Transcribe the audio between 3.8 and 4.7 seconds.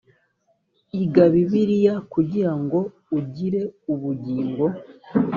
ubugingo